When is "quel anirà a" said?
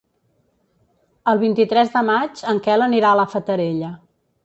2.71-3.23